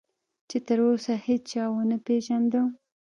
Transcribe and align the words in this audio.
چې 0.49 0.57
تراوسه 0.67 1.13
هیچا 1.27 1.63
ونه 1.73 1.97
پېژانده. 2.05 2.61